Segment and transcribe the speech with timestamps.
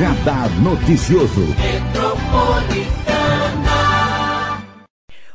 [0.00, 1.42] Radar Noticioso.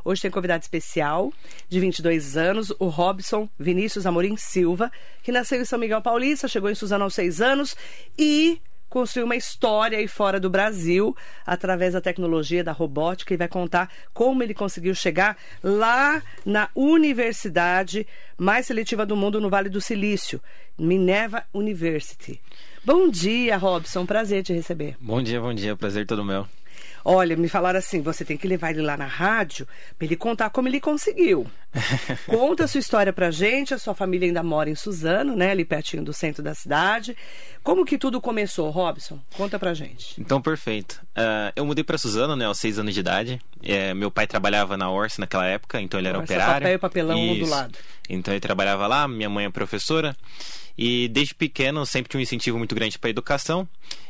[0.03, 1.31] Hoje tem convidado especial,
[1.69, 4.91] de 22 anos, o Robson Vinícius Amorim Silva,
[5.21, 7.77] que nasceu em São Miguel Paulista, chegou em Suzano aos seis anos
[8.17, 8.59] e
[8.89, 13.91] construiu uma história aí fora do Brasil através da tecnologia da robótica e vai contar
[14.15, 20.41] como ele conseguiu chegar lá na universidade mais seletiva do mundo no Vale do Silício,
[20.75, 22.41] Minerva University.
[22.85, 24.05] Bom dia, Robson.
[24.05, 24.95] Prazer te receber.
[25.01, 25.75] Bom dia, bom dia.
[25.75, 26.47] Prazer todo meu.
[27.03, 29.67] Olha, me falaram assim: você tem que levar ele lá na rádio
[29.97, 31.47] para ele contar como ele conseguiu.
[32.29, 33.73] Conta a sua história pra gente.
[33.73, 35.49] A sua família ainda mora em Suzano, né?
[35.49, 37.17] Ali pertinho do centro da cidade.
[37.63, 39.19] Como que tudo começou, Robson?
[39.35, 40.21] Conta pra gente.
[40.21, 41.01] Então, perfeito.
[41.17, 43.41] Uh, eu mudei para Suzano, né, aos seis anos de idade.
[43.63, 46.61] É, meu pai trabalhava na Orsa naquela época, então ele era Orsa, operário.
[46.61, 47.75] papel e papelão um do lado.
[48.07, 50.15] Então ele trabalhava lá, minha mãe é professora.
[50.77, 53.67] E desde pequeno sempre tinha um incentivo muito grande para a educação.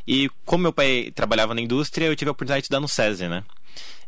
[0.07, 3.27] E como meu pai trabalhava na indústria, eu tive a oportunidade de estudar no SESI,
[3.27, 3.43] né?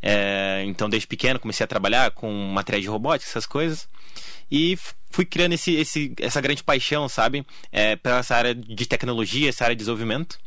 [0.01, 3.87] É, então desde pequeno comecei a trabalhar com matéria de robótica, essas coisas.
[4.51, 4.77] E
[5.09, 7.45] fui criando esse, esse, essa grande paixão, sabe?
[7.71, 10.39] É, pela essa área de tecnologia, essa área de desenvolvimento.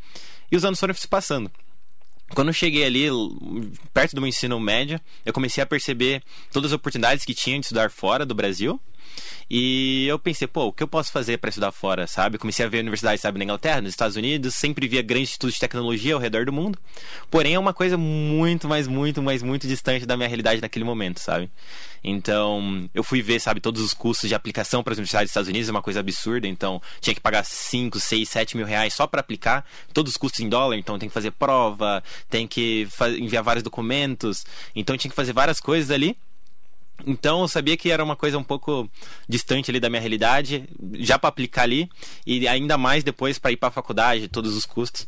[0.51, 1.51] E os anos foram se passando.
[2.35, 3.09] Quando eu cheguei ali,
[3.93, 7.67] perto do meu ensino médio, eu comecei a perceber todas as oportunidades que tinha de
[7.67, 8.81] estudar fora do Brasil.
[9.51, 12.39] E eu pensei, pô, o que eu posso fazer para estudar fora, sabe?
[12.39, 15.61] Comecei a ver universidades, sabe, na Inglaterra, nos Estados Unidos, sempre via grandes estudos de
[15.61, 16.79] tecnologia ao redor do mundo.
[17.29, 21.19] Porém, é uma coisa muito, mas muito, mas muito distante da minha realidade naquele momento,
[21.19, 21.51] sabe?
[22.05, 25.49] Então, eu fui ver, sabe, todos os custos de aplicação para as universidades dos Estados
[25.49, 26.47] Unidos, é uma coisa absurda.
[26.47, 30.39] Então, tinha que pagar 5, 6, 7 mil reais só para aplicar, todos os custos
[30.39, 30.77] em dólar.
[30.77, 32.87] Então, tem que fazer prova, tem que
[33.19, 34.45] enviar vários documentos.
[34.77, 36.17] Então, tinha que fazer várias coisas ali.
[37.07, 38.89] Então eu sabia que era uma coisa um pouco
[39.29, 41.89] distante ali da minha realidade, já para aplicar ali
[42.27, 45.07] e ainda mais depois para ir para a faculdade, todos os custos.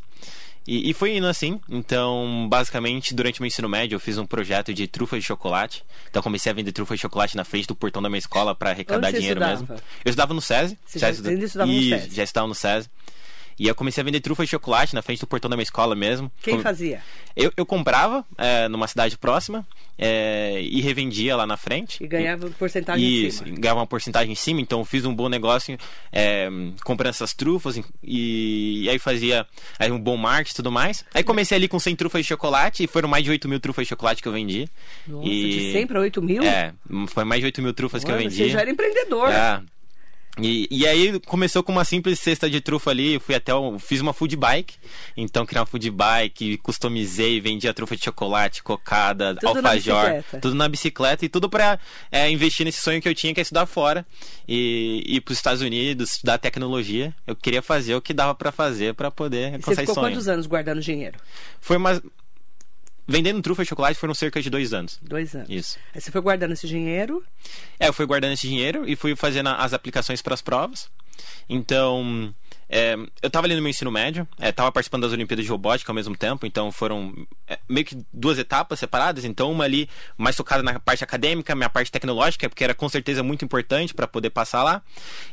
[0.67, 1.61] E, e, foi indo assim.
[1.69, 5.85] Então, basicamente, durante o meu ensino médio, eu fiz um projeto de trufa de chocolate.
[6.09, 8.71] Então, comecei a vender trufa de chocolate na frente do portão da minha escola para
[8.71, 9.61] arrecadar dinheiro estudava?
[9.61, 9.85] mesmo.
[10.05, 10.79] Eu estudava no SESI.
[10.87, 11.33] Você já, estuda...
[11.33, 12.15] estudava e, no SESI?
[12.15, 12.89] Já estava no SESI.
[13.63, 15.95] E eu comecei a vender trufa de chocolate na frente do portão da minha escola
[15.95, 16.33] mesmo.
[16.43, 16.63] Quem Com...
[16.63, 17.01] fazia?
[17.37, 19.65] Eu, eu comprava é, numa cidade próxima
[19.97, 22.03] é, e revendia lá na frente.
[22.03, 23.61] E ganhava porcentagem Isso, em cima.
[23.61, 25.79] ganhava uma porcentagem em cima, então eu fiz um bom negócio
[26.11, 26.49] é,
[26.83, 29.47] comprando essas trufas e, e, aí fazia
[29.79, 31.05] aí um bom marketing e tudo mais.
[31.15, 33.85] Aí comecei ali com 100 trufas de chocolate e foram mais de 8 mil trufas
[33.85, 34.69] de chocolate que eu vendi.
[35.07, 35.51] Nossa, e...
[35.51, 36.43] de 100 para 8 mil?
[36.43, 36.75] É,
[37.07, 38.43] foi mais de 8 mil trufas Olha, que eu vendi.
[38.43, 39.31] Você já era empreendedor.
[39.31, 39.63] É.
[40.41, 44.15] E, e aí começou com uma simples cesta de trufa ali, fui até fiz uma
[44.15, 44.77] food bike,
[45.15, 50.55] então criei uma food bike, customizei, vendia trufa de chocolate, cocada, Tudo alfajor, na tudo
[50.55, 51.79] na bicicleta e tudo para
[52.11, 54.07] é, investir nesse sonho que eu tinha que é estudar fora
[54.49, 57.15] e ir para os Estados Unidos, estudar tecnologia.
[57.27, 60.07] Eu queria fazer o que dava para fazer para poder Você ficou sonho.
[60.07, 61.19] quantos anos guardando dinheiro?
[61.61, 62.01] Foi mais
[63.07, 64.99] Vendendo trufa de chocolate foram cerca de dois anos.
[65.03, 65.49] Dois anos.
[65.51, 65.79] Isso.
[65.95, 67.23] Aí você foi guardando esse dinheiro?
[67.79, 70.89] É, eu fui guardando esse dinheiro e fui fazendo as aplicações para as provas.
[71.49, 72.35] Então,
[72.75, 75.93] é, eu estava ali no meu ensino médio, estava é, participando das Olimpíadas de Robótica
[75.93, 77.13] ao mesmo tempo, então foram
[77.47, 79.27] é, meio que duas etapas separadas.
[79.27, 83.23] Então, uma ali mais focada na parte acadêmica, minha parte tecnológica, porque era com certeza
[83.23, 84.81] muito importante para poder passar lá.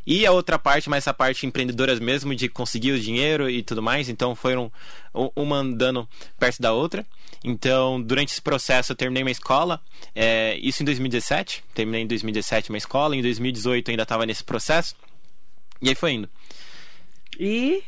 [0.06, 3.82] E a outra parte, mais essa parte empreendedoras mesmo, de conseguir o dinheiro e tudo
[3.82, 4.10] mais.
[4.10, 4.70] Então, foram
[5.34, 6.06] uma andando
[6.38, 7.06] perto da outra.
[7.42, 9.80] Então, durante esse processo, eu terminei uma escola,
[10.14, 11.64] é, isso em 2017.
[11.74, 14.94] Terminei em 2017 uma escola, em 2018 ainda estava nesse processo.
[15.82, 16.30] E aí foi indo.
[17.40, 17.84] E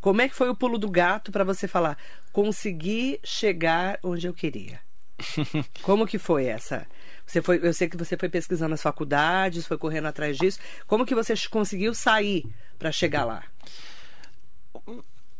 [0.00, 1.98] como é que foi o pulo do gato para você falar,
[2.32, 4.80] consegui chegar onde eu queria?
[5.82, 6.86] Como que foi essa?
[7.26, 10.60] Você foi, eu sei que você foi pesquisando as faculdades, foi correndo atrás disso.
[10.86, 12.46] Como que você conseguiu sair
[12.78, 13.42] para chegar lá?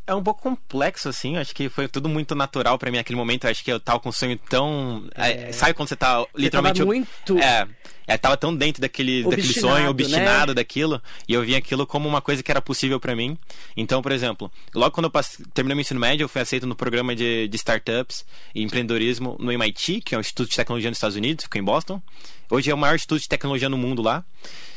[0.06, 1.36] É um pouco complexo, assim.
[1.36, 3.46] Acho que foi tudo muito natural para mim naquele momento.
[3.46, 5.08] Acho que eu tava com um sonho tão.
[5.14, 5.50] É...
[5.52, 6.78] Sabe quando você tá literalmente.
[6.78, 7.38] Você tava muito.
[7.38, 7.66] É,
[8.06, 10.54] é, tava tão dentro daquele, daquele sonho, obstinado né?
[10.54, 11.02] daquilo.
[11.28, 13.36] E eu vi aquilo como uma coisa que era possível para mim.
[13.76, 15.22] Então, por exemplo, logo quando eu
[15.52, 18.24] terminei meu ensino médio, eu fui aceito no programa de, de startups
[18.54, 21.64] e empreendedorismo no MIT, que é um instituto de tecnologia nos Estados Unidos, fica em
[21.64, 22.00] Boston.
[22.48, 24.24] Hoje é o maior instituto de tecnologia no mundo lá.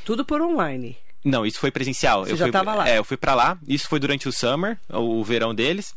[0.04, 0.98] Tudo por online.
[1.24, 2.26] Não, isso foi presencial.
[2.26, 2.90] Você eu já fui, estava lá?
[2.90, 3.58] É, eu fui para lá.
[3.68, 5.94] Isso foi durante o summer, o verão deles.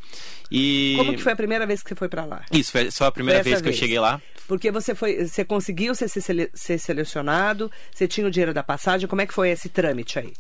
[0.50, 2.44] E como que foi a primeira vez que você foi para lá?
[2.50, 3.76] Isso foi só a primeira vez que vez.
[3.76, 4.20] eu cheguei lá.
[4.48, 9.08] Porque você foi, você conseguiu ser, ser selecionado, você tinha o dinheiro da passagem.
[9.08, 10.32] Como é que foi esse trâmite aí?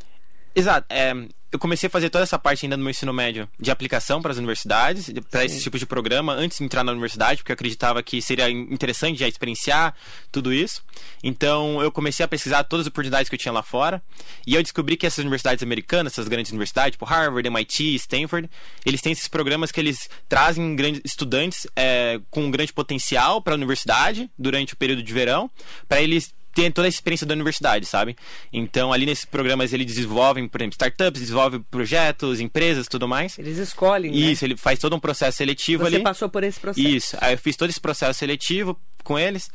[0.54, 0.86] Exato.
[0.90, 1.14] É,
[1.52, 4.32] eu comecei a fazer toda essa parte ainda no meu ensino médio de aplicação para
[4.32, 8.02] as universidades, para esse tipo de programa, antes de entrar na universidade, porque eu acreditava
[8.02, 9.94] que seria interessante já experienciar
[10.30, 10.82] tudo isso.
[11.22, 14.02] Então eu comecei a pesquisar todas as oportunidades que eu tinha lá fora,
[14.46, 18.48] e eu descobri que essas universidades americanas, essas grandes universidades, tipo Harvard, MIT, Stanford,
[18.86, 23.52] eles têm esses programas que eles trazem grandes estudantes é, com um grande potencial para
[23.52, 25.50] a universidade durante o período de verão,
[25.86, 28.16] para eles tem toda a experiência da universidade, sabe?
[28.52, 33.38] Então, ali nesses programas, eles desenvolvem, por exemplo, startups, desenvolvem projetos, empresas tudo mais.
[33.38, 34.48] Eles escolhem, Isso, né?
[34.52, 36.04] ele faz todo um processo seletivo Você ali.
[36.04, 36.86] passou por esse processo.
[36.86, 39.50] Isso, aí eu fiz todo esse processo seletivo com eles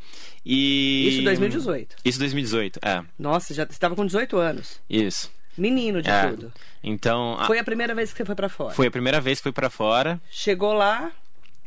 [0.45, 1.07] e...
[1.09, 1.95] Isso em 2018.
[2.03, 3.03] Isso em 2018, é.
[3.17, 4.79] Nossa, já estava com 18 anos.
[4.89, 5.31] Isso.
[5.57, 6.27] Menino de É.
[6.29, 6.53] tudo.
[6.83, 8.73] Então, a- Foi a primeira vez que você foi pra fora.
[8.75, 10.21] foi a primeira vez que fui pra fora.
[10.29, 11.11] Chegou lá,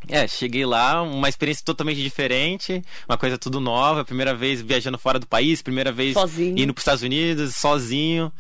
[0.08, 5.18] É, cheguei lá, uma experiência totalmente diferente, uma coisa tudo nova, primeira vez viajando fora
[5.18, 6.58] do país, primeira vez Sozinho.
[6.58, 8.32] indo pros Estados Unidos, sozinho.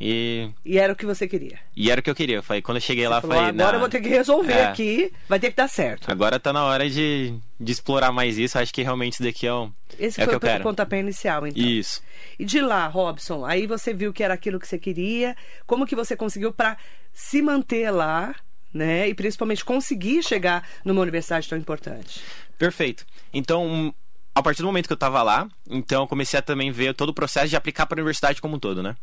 [0.00, 1.58] E, e era o que você queria.
[1.74, 2.36] e era o que eu queria.
[2.36, 4.08] Eu falei, quando eu cheguei lá, eu Falou, falei, agora "Não, eu vou ter que
[4.08, 4.64] resolver É.
[4.66, 6.08] aqui, vai ter que dar certo.
[6.10, 8.56] agora tá na hora de, de explorar mais isso.
[8.58, 10.62] Acho que realmente isso daqui é o, Esse é o foi que eu o quero.
[10.62, 11.60] pontapé inicial, então.
[11.64, 12.00] Isso.
[12.38, 15.36] E de lá, Robson, aí você viu que era aquilo que você queria,
[15.66, 16.76] como que você conseguiu pra
[17.12, 18.36] se manter lá,
[18.78, 19.08] né?
[19.08, 22.20] E principalmente conseguir chegar numa universidade tão importante.
[22.56, 23.04] Perfeito.
[23.32, 23.94] Então,
[24.38, 27.08] a partir do momento que eu tava lá, então eu comecei a também ver todo
[27.08, 28.94] o processo de aplicar para a universidade como um todo, né?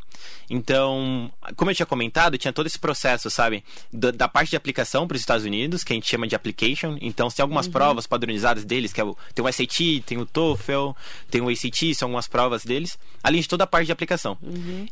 [0.50, 3.62] Então, como eu tinha comentado, tinha todo esse processo, sabe?
[3.92, 6.98] Da, da parte de aplicação para os Estados Unidos, que a gente chama de application.
[7.02, 10.92] Então, tem algumas provas padronizadas deles, que é o, tem o SAT, tem o TOEFL,
[11.30, 14.38] tem o ACT, são algumas provas deles, além de toda a parte de aplicação.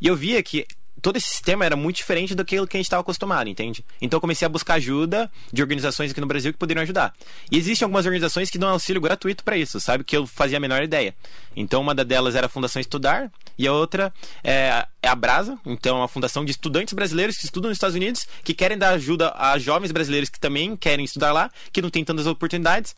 [0.02, 0.68] E eu via que
[1.04, 3.86] todo esse sistema era muito diferente do que a gente estava acostumado, entende?
[4.02, 7.14] Então eu comecei a buscar ajuda de organizações aqui no Brasil que poderiam ajudar.
[7.52, 10.06] E existem algumas organizações que dão auxílio gratuito para isso, sabe?
[10.06, 11.14] Que eu fazia a menor ideia.
[11.56, 14.14] Então uma delas era a Fundação Estudar e a outra
[14.44, 17.96] é, é a Brasa, então é a fundação de estudantes brasileiros que estudam nos Estados
[17.96, 21.90] Unidos, que querem dar ajuda a jovens brasileiros que também querem estudar lá, que não
[21.90, 22.96] têm tantas oportunidades.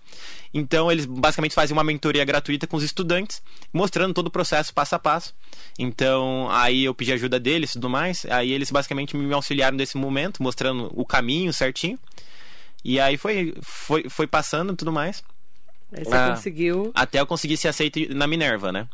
[0.53, 3.41] Então eles basicamente fazem uma mentoria gratuita com os estudantes,
[3.73, 5.33] mostrando todo o processo passo a passo.
[5.77, 8.25] Então aí eu pedi ajuda deles tudo mais.
[8.29, 11.97] Aí eles basicamente me auxiliaram nesse momento, mostrando o caminho certinho.
[12.83, 15.23] E aí foi, foi, foi passando e tudo mais.
[15.95, 16.31] Aí você Ah.
[16.35, 16.91] conseguiu.
[16.93, 18.87] Até eu conseguir ser aceito na Minerva, né?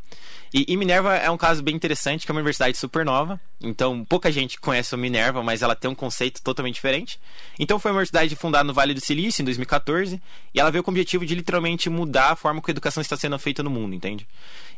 [0.54, 3.40] E, e Minerva é um caso bem interessante, que é uma universidade super nova.
[3.64, 7.20] Então, pouca gente conhece a Minerva, mas ela tem um conceito totalmente diferente.
[7.60, 10.22] Então, foi uma universidade fundada no Vale do Silício, em 2014.
[10.54, 13.16] E ela veio com o objetivo de literalmente mudar a forma que a educação está
[13.16, 14.28] sendo feita no mundo, entende?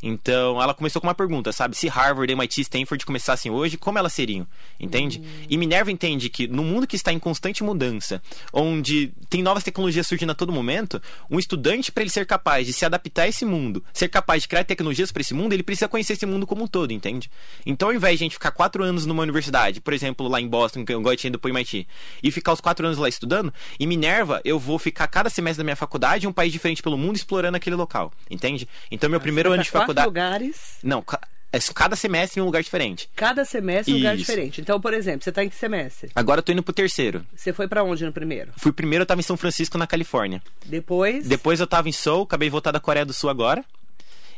[0.02, 1.78] Então, ela começou com uma pergunta, sabe?
[1.78, 4.46] Se Harvard, MIT, Stanford começassem hoje, como elas seriam?
[4.78, 5.24] Entende?
[5.50, 8.22] E Minerva entende que no mundo que está em constante mudança,
[8.52, 12.74] onde tem novas tecnologias surgindo a todo momento, um estudante, para ele ser capaz de
[12.74, 15.88] se adaptar a esse mundo, ser capaz de criar tecnologias para esse mundo, ele precisa
[15.88, 17.30] conhecer esse mundo como um todo, entende?
[17.66, 20.48] Então, ao invés de a gente ficar quatro anos numa universidade, por exemplo, lá em
[20.48, 21.88] Boston, que eu gosto de ir pro MIT,
[22.22, 25.64] e ficar os quatro anos lá estudando, em Minerva, eu vou ficar cada semestre da
[25.64, 28.68] minha faculdade em um país diferente pelo mundo, explorando aquele local, entende?
[28.92, 30.08] Então, meu primeiro Você ano vai de faculdade.
[30.08, 31.04] lugares, Não,
[31.52, 33.08] é cada semestre em um lugar diferente.
[33.16, 34.60] cada semestre um lugar diferente.
[34.60, 36.10] Então, por exemplo, você tá em que semestre?
[36.16, 37.24] Agora eu tô indo pro terceiro.
[37.36, 38.52] Você foi pra onde no primeiro?
[38.58, 40.42] Fui primeiro, eu tava em São Francisco, na Califórnia.
[40.66, 41.28] Depois.
[41.28, 43.64] Depois eu tava em Seoul, acabei de voltar da Coreia do Sul agora.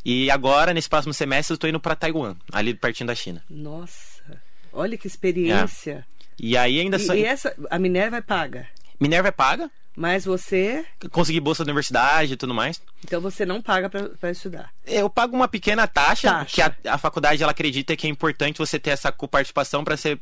[0.06, 3.44] E agora, nesse próximo semestre, eu tô indo pra Taiwan, ali pertinho da China.
[3.50, 4.40] Nossa,
[4.72, 6.06] olha que experiência.
[6.40, 7.16] E aí ainda só.
[7.16, 8.68] E, e essa, a Minerva é paga.
[9.00, 10.86] Minerva é paga, Mas você.
[11.12, 12.80] consegui bolsa da universidade e tudo mais.
[13.04, 14.70] Então você não paga pra estudar.
[14.86, 16.46] Eu pago uma pequena taxa, Taxa.
[16.54, 20.20] que a, a faculdade ela acredita que é importante você ter essa participação para você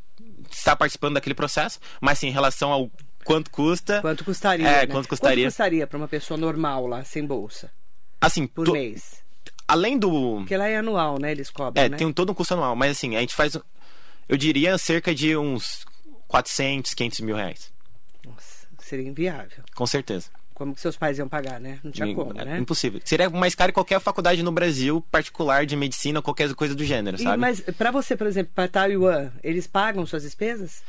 [0.52, 1.80] estar participando daquele processo.
[2.00, 2.90] Mas sim, em relação ao
[3.26, 4.00] quanto custa.
[4.02, 4.68] Quanto custaria?
[4.68, 4.88] É, né?
[4.88, 5.44] quanto custaria.
[5.46, 7.70] Quanto custaria pra uma pessoa normal lá, sem bolsa?
[8.22, 9.23] Assim, Por to- mês?
[9.68, 10.38] Além do.
[10.40, 11.32] Porque lá é anual, né?
[11.32, 11.98] Eles cobram, É, né?
[11.98, 13.56] tem um, todo um custo anual, mas assim, a gente faz,
[14.28, 15.86] eu diria, cerca de uns
[16.28, 17.72] 400, 500 mil reais.
[18.26, 19.64] Nossa, seria inviável.
[19.76, 20.30] Com certeza.
[20.54, 21.80] Como que seus pais iam pagar, né?
[21.84, 22.60] Não tinha como, É né?
[22.60, 23.02] Impossível.
[23.04, 27.18] Seria mais caro que qualquer faculdade no Brasil, particular de medicina, qualquer coisa do gênero,
[27.18, 27.38] E, sabe?
[27.38, 30.84] mas pra você, por exemplo, pra Taiwan, eles pagam suas despesas?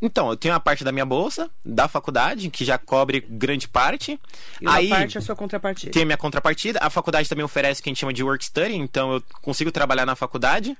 [0.00, 4.18] Então, eu tenho a parte da minha bolsa, da faculdade, que já cobre grande parte.
[4.60, 5.92] E uma Aí parte é a sua contrapartida.
[5.92, 6.78] tem a minha contrapartida.
[6.80, 9.72] A faculdade também oferece o que a gente chama de work study, então eu consigo
[9.72, 10.76] trabalhar na faculdade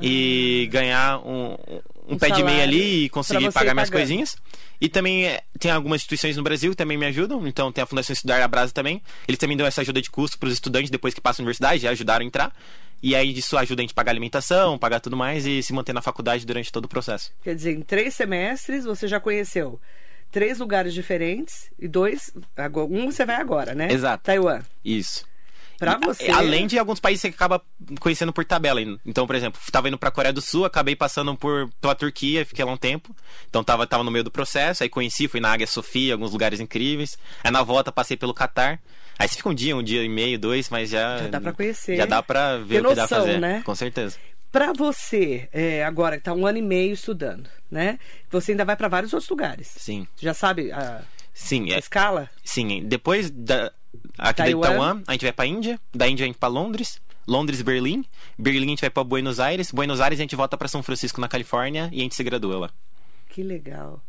[0.00, 4.36] e ganhar um, um, Um pé de meia ali e conseguir pagar minhas coisinhas.
[4.80, 7.46] E também é, tem algumas instituições no Brasil que também me ajudam.
[7.46, 9.02] Então tem a Fundação Estudar e a Brasa também.
[9.28, 11.82] Eles também dão essa ajuda de custo para os estudantes depois que passam a universidade,
[11.82, 12.52] já ajudaram a entrar.
[13.02, 15.92] E aí isso ajuda a gente a pagar alimentação, pagar tudo mais e se manter
[15.92, 17.32] na faculdade durante todo o processo.
[17.42, 19.80] Quer dizer, em três semestres você já conheceu
[20.30, 22.32] três lugares diferentes e dois.
[22.90, 23.88] Um você vai agora, né?
[23.90, 24.24] Exato.
[24.24, 24.62] Taiwan.
[24.84, 25.24] Isso.
[25.80, 26.30] Pra você.
[26.30, 27.60] Além de alguns países que você acaba
[27.98, 28.80] conhecendo por tabela.
[29.04, 32.64] Então, por exemplo, tava indo pra Coreia do Sul, acabei passando por, pela Turquia, fiquei
[32.64, 33.16] lá um tempo.
[33.48, 36.60] Então tava, tava no meio do processo, aí conheci, fui na Águia Sofia, alguns lugares
[36.60, 37.18] incríveis.
[37.42, 38.78] Aí na volta passei pelo Catar.
[39.18, 41.16] Aí você fica um dia, um dia e meio, dois, mas já.
[41.18, 41.96] Já dá pra conhecer.
[41.96, 43.40] Já dá pra ver Ter o que dá pra noção, fazer.
[43.40, 43.62] né?
[43.64, 44.18] Com certeza.
[44.52, 47.98] Pra você, é, agora que tá um ano e meio estudando, né?
[48.30, 49.68] Você ainda vai pra vários outros lugares.
[49.78, 50.06] Sim.
[50.20, 52.28] Já sabe a, Sim, a é, escala?
[52.44, 52.82] sim.
[52.84, 53.72] Depois da,
[54.28, 54.60] aqui Taiwan.
[54.60, 55.80] da Taiwan, a gente vai pra Índia.
[55.94, 57.00] Da Índia a gente vai pra Londres.
[57.26, 58.04] Londres, Berlim.
[58.38, 59.70] Berlim a gente vai pra Buenos Aires.
[59.70, 61.88] Buenos Aires a gente volta pra São Francisco, na Califórnia.
[61.92, 62.70] E a gente se gradua lá.
[63.28, 64.02] Que legal.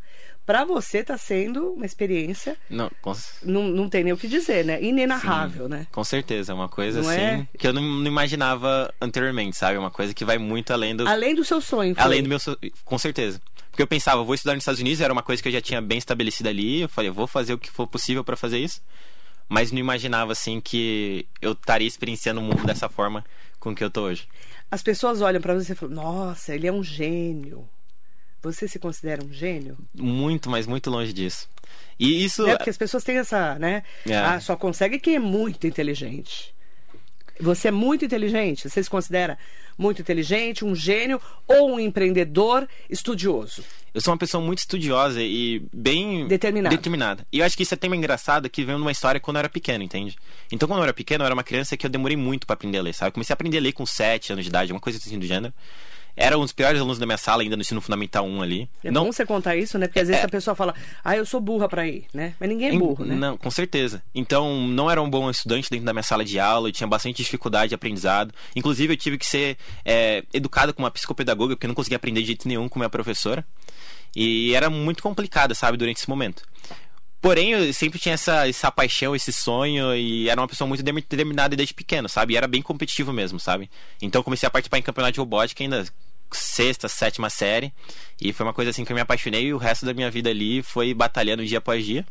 [0.44, 3.14] Pra você tá sendo uma experiência, Não, com,
[3.44, 4.82] não, não tem nem o que dizer, né?
[4.82, 5.86] Inenarrável, né?
[5.92, 6.52] com certeza.
[6.52, 7.48] É uma coisa Não assim é?
[7.60, 9.78] que eu não, não imaginava anteriormente, sabe?
[9.78, 11.08] Uma coisa que vai muito além do.
[11.08, 11.94] Além do seu sonho.
[11.94, 12.04] foi.
[12.04, 12.40] Além do meu.
[12.40, 13.40] so- Com certeza.
[13.70, 15.62] Porque eu pensava, eu vou estudar nos Estados Unidos, era uma coisa que eu já
[15.62, 16.82] tinha bem estabelecida ali.
[16.82, 18.82] Eu falei, vou fazer o que for possível pra fazer isso.
[19.52, 23.26] Mas não imaginava, assim, que eu estaria experienciando o mundo dessa forma
[23.60, 24.26] com que eu tô hoje.
[24.72, 27.68] As pessoas olham pra você e falam: Nossa, ele é um gênio.
[28.42, 29.78] Você se considera um gênio?
[29.94, 31.50] Muito, mas muito longe disso.
[32.00, 32.48] E isso.
[32.48, 32.56] Né?
[32.56, 33.84] Porque as pessoas têm essa, né?
[34.08, 34.16] É.
[34.16, 36.56] Ah, só consegue quem é muito inteligente.
[37.42, 38.70] Você é muito inteligente?
[38.70, 39.38] Você se considera
[39.78, 43.64] muito inteligente, um gênio ou um empreendedor estudioso?
[43.94, 46.76] Eu sou uma pessoa muito estudiosa e bem Determinada.
[46.76, 47.28] determinada.
[47.32, 49.50] E eu acho que isso é tema engraçado que veio numa história quando eu era
[49.50, 50.16] pequeno, entende?
[50.52, 52.78] Então, quando eu era pequeno, eu era uma criança que eu demorei muito pra aprender
[52.78, 53.10] a ler, sabe?
[53.10, 55.26] Eu comecei a aprender a ler com 7 anos de idade, uma coisa assim do
[55.26, 55.54] gênero.
[56.16, 58.70] Era um dos piores alunos da minha sala, ainda no ensino fundamental 1 ali.
[58.84, 59.88] É não, bom você contar isso, né?
[59.88, 60.26] Porque às vezes É.
[60.26, 62.34] a pessoa fala, ah, eu sou burra pra ir, né?
[62.40, 63.16] Mas ninguém é burro, né?
[63.16, 64.04] Não, com certeza.
[64.14, 67.18] Então, não era um bom estudante dentro da minha sala de aula, eu tinha bastante
[67.18, 68.34] dificuldade de aprendizado.
[68.56, 72.22] Inclusive, eu tive que ser é, educado com uma psicopedagoga, porque eu não conseguia aprender
[72.22, 73.46] de jeito nenhum com minha professora.
[74.16, 76.44] E era muito complicado, sabe, durante esse momento.
[77.22, 81.56] Porém, eu sempre tinha essa, essa paixão, esse sonho, e era uma pessoa muito determinada
[81.56, 82.34] desde pequeno, sabe?
[82.34, 83.70] E era bem competitivo mesmo, sabe?
[84.02, 85.86] Então, comecei a participar em campeonato de robótica ainda
[86.32, 87.72] sexta, sétima série.
[88.22, 90.30] E foi uma coisa assim que eu me apaixonei e o resto da minha vida
[90.30, 92.06] ali foi batalhando dia após dia.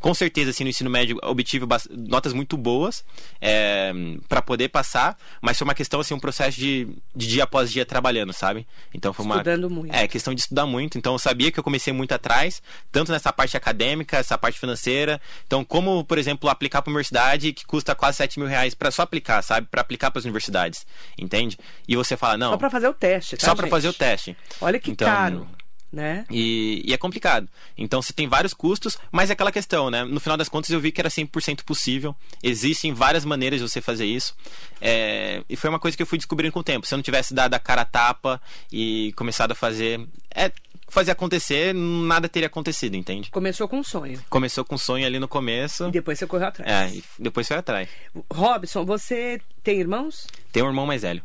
[0.00, 3.04] Com certeza, assim, no ensino médio obtive notas muito boas
[3.38, 3.92] é,
[4.26, 7.84] para poder passar, mas foi uma questão, assim, um processo de, de dia após dia
[7.84, 8.66] trabalhando, sabe?
[8.94, 9.34] Então foi uma.
[9.34, 9.94] Estudando muito.
[9.94, 10.96] É, questão de estudar muito.
[10.96, 15.20] Então eu sabia que eu comecei muito atrás, tanto nessa parte acadêmica, essa parte financeira.
[15.46, 19.02] Então, como, por exemplo, aplicar para universidade que custa quase 7 mil reais para só
[19.02, 19.66] aplicar, sabe?
[19.70, 20.86] Para aplicar para as universidades,
[21.18, 21.58] entende?
[21.86, 22.52] E você fala, não.
[22.52, 24.34] Só pra fazer o teste, tá, só para fazer o teste.
[24.62, 25.46] Olha que Então, caro,
[25.92, 26.24] né?
[26.30, 27.48] E, e é complicado.
[27.76, 30.04] Então você tem vários custos, mas é aquela questão, né?
[30.04, 32.14] No final das contas eu vi que era 100% possível.
[32.42, 34.34] Existem várias maneiras de você fazer isso.
[34.80, 36.86] É, e foi uma coisa que eu fui descobrindo com o tempo.
[36.86, 38.40] Se eu não tivesse dado a cara a tapa
[38.72, 40.00] e começado a fazer.
[40.34, 40.52] É,
[40.88, 43.30] fazer acontecer, nada teria acontecido, entende?
[43.30, 44.20] Começou com um sonho.
[44.28, 45.88] Começou com um sonho ali no começo.
[45.88, 46.68] E depois você correu atrás.
[46.68, 47.88] É, e depois foi atrás.
[48.32, 50.26] Robson, você tem irmãos?
[50.52, 51.22] Tem um irmão mais velho.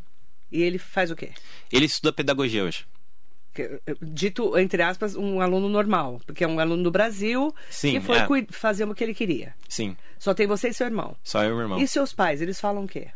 [0.52, 1.32] E ele faz o quê?
[1.72, 2.86] Ele estuda pedagogia hoje.
[4.02, 6.20] Dito, entre aspas, um aluno normal.
[6.26, 8.46] Porque é um aluno do Brasil Sim, que foi é.
[8.50, 9.54] fazer o que ele queria.
[9.70, 11.16] Sim, Só tem você e seu irmão.
[11.24, 11.80] só eu e meu irmão.
[11.80, 13.08] E seus pais, eles falam o quê?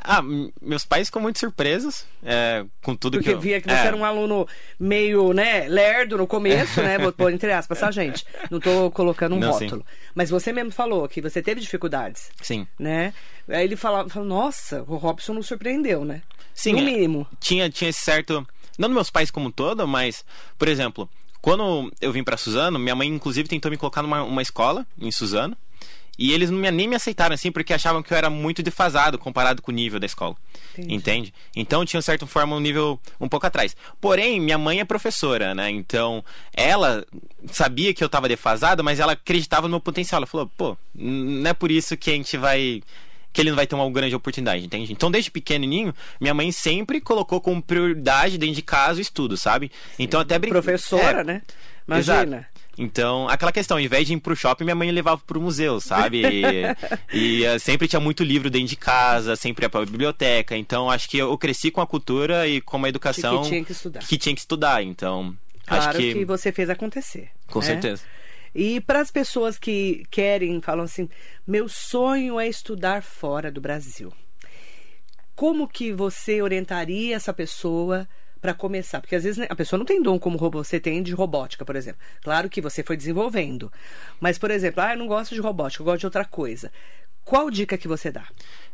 [0.00, 0.22] Ah,
[0.62, 3.40] meus pais ficam muito surpresos é, com tudo Porque que eu...
[3.40, 4.46] via que você é, era um aluno
[4.78, 6.96] meio, né, lerdo no começo, né?
[6.98, 8.24] Vou pôr entre aspas, tá, gente?
[8.48, 9.64] Não tô colocando um Não, sim.
[9.64, 9.84] rótulo.
[10.14, 12.64] Mas você mesmo falou que você teve dificuldades, Sim.
[12.78, 13.12] né?
[13.48, 16.22] Aí ele falava, falava, nossa, o Robson nos surpreendeu, né?
[16.54, 16.82] Sim, No é.
[16.82, 17.26] mínimo.
[17.40, 18.46] Tinha, tinha esse certo.
[18.78, 20.24] Não nos meus pais como um todo, mas,
[20.56, 21.10] por exemplo,
[21.42, 25.10] quando eu vim pra Suzano, minha mãe, inclusive, tentou me colocar numa uma escola em
[25.10, 25.56] Suzano.
[26.18, 29.16] E eles não me, nem me aceitaram assim, porque achavam que eu era muito defasado
[29.16, 30.34] comparado com o nível da escola.
[30.76, 30.94] Entendi.
[30.94, 31.34] Entende?
[31.54, 33.76] Então tinha, de certa forma, um nível um pouco atrás.
[34.00, 35.70] Porém, minha mãe é professora, né?
[35.70, 37.06] Então, ela
[37.52, 40.18] sabia que eu tava defasado, mas ela acreditava no meu potencial.
[40.18, 42.82] Ela falou, pô, não é por isso que a gente vai
[43.32, 44.92] que ele não vai ter uma grande oportunidade, entende?
[44.92, 49.70] Então, desde pequenininho, minha mãe sempre colocou como prioridade dentro de casa o estudo, sabe?
[49.98, 50.38] Então, até.
[50.38, 51.42] Professora, É, né?
[51.86, 52.36] Imagina.
[52.38, 52.58] Exato.
[52.80, 56.22] Então, aquela questão, ao invés de ir pro shopping, minha mãe levava pro museu, sabe?
[57.12, 60.56] E, e, eh, sempre tinha muito livro dentro de casa, sempre ia pra biblioteca.
[60.56, 64.00] Então, acho que eu cresci com a cultura e com a educação tinha que estudar.
[64.00, 64.82] que tinha que estudar.
[64.82, 65.34] Então,
[65.66, 66.24] Claro acho que, que...
[66.24, 67.30] você fez acontecer.
[67.48, 67.66] com né?
[67.66, 68.02] certeza.
[68.54, 71.08] E para as pessoas que querem, falam assim:
[71.46, 74.12] meu sonho é estudar fora do Brasil.
[75.34, 78.08] Como que você orientaria essa pessoa
[78.40, 79.00] para começar?
[79.00, 81.76] Porque às vezes né, a pessoa não tem dom como você tem de robótica, por
[81.76, 82.00] exemplo.
[82.22, 83.72] Claro que você foi desenvolvendo.
[84.20, 86.72] Mas, por exemplo, ah, eu não gosto de robótica, eu gosto de outra coisa.
[87.24, 88.26] Qual dica que você dá?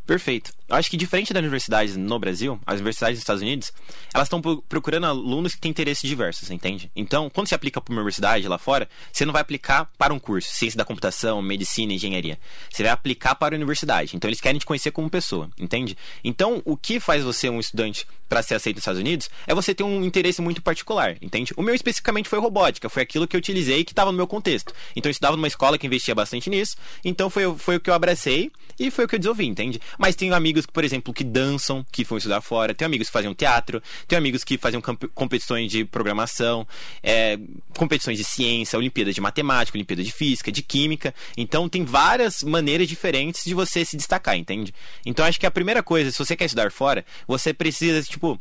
[0.05, 0.53] Perfeito.
[0.69, 3.73] Eu acho que diferente das universidades no Brasil, as universidades dos Estados Unidos,
[4.13, 6.91] elas estão procurando alunos que têm interesses diversos, entende?
[6.95, 10.19] Então, quando você aplica para uma universidade lá fora, você não vai aplicar para um
[10.19, 12.39] curso, ciência da computação, medicina, engenharia.
[12.71, 14.15] Você vai aplicar para a universidade.
[14.15, 15.97] Então, eles querem te conhecer como pessoa, entende?
[16.23, 19.73] Então, o que faz você um estudante para ser aceito nos Estados Unidos é você
[19.73, 21.53] ter um interesse muito particular, entende?
[21.55, 24.73] O meu especificamente foi robótica, foi aquilo que eu utilizei que estava no meu contexto.
[24.95, 27.93] Então, eu estudava numa escola que investia bastante nisso, então foi, foi o que eu
[27.93, 29.79] abracei e foi o que eu desenvolvi, entende?
[29.97, 32.73] Mas tenho amigos, por exemplo, que dançam, que foram estudar fora.
[32.73, 33.81] Tenho amigos que faziam teatro.
[34.07, 34.81] Tenho amigos que faziam
[35.13, 36.67] competições de programação,
[37.01, 37.39] é,
[37.77, 41.13] competições de ciência, Olimpíadas de matemática, Olimpíadas de física, de química.
[41.37, 44.73] Então, tem várias maneiras diferentes de você se destacar, entende?
[45.05, 48.39] Então, acho que a primeira coisa, se você quer estudar fora, você precisa, tipo,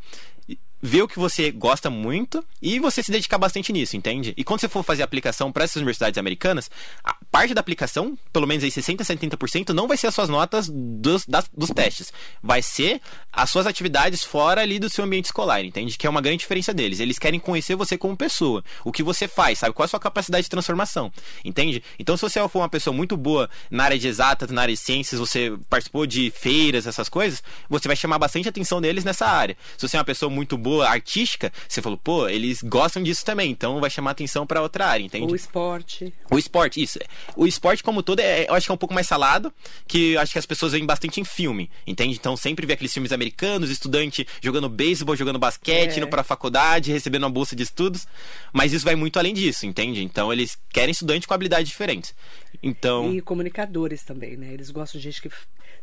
[0.87, 4.35] ver o que você gosta muito e você se dedicar bastante nisso, entende?
[4.37, 6.71] E quando você for fazer a aplicação para essas universidades americanas,
[7.03, 10.69] a parte da aplicação, pelo menos aí 60%, 70%, não vai ser as suas notas
[10.69, 12.12] dos, das, dos testes.
[12.43, 13.00] Vai ser
[13.33, 15.97] as suas atividades fora ali do seu ambiente escolar, entende?
[15.97, 17.00] Que é uma grande diferença deles.
[17.00, 18.62] Eles querem conhecer você como pessoa.
[18.85, 19.73] O que você faz, sabe?
[19.73, 21.11] Qual é a sua capacidade de transformação,
[21.43, 21.83] entende?
[21.99, 24.81] Então, se você for uma pessoa muito boa na área de exatas, na área de
[24.81, 29.57] ciências, você participou de feiras, essas coisas, você vai chamar bastante atenção deles nessa área.
[29.79, 33.50] Se você é uma pessoa muito boa artística, você falou, pô, eles gostam disso também,
[33.50, 35.33] então vai chamar atenção para outra área, entende?
[35.33, 36.12] O esporte.
[36.31, 36.99] O esporte, isso.
[37.37, 39.52] O esporte como todo, é, eu acho que é um pouco mais salado,
[39.87, 42.16] que acho que as pessoas veem bastante em filme, entende?
[42.16, 45.97] Então sempre vê aqueles filmes americanos, estudante jogando beisebol, jogando basquete, é.
[45.99, 48.07] indo para a faculdade, recebendo uma bolsa de estudos,
[48.52, 50.02] mas isso vai muito além disso, entende?
[50.02, 52.14] Então eles querem estudante com habilidades diferentes.
[52.62, 53.12] Então...
[53.12, 54.52] E comunicadores também, né?
[54.52, 55.31] Eles gostam de gente que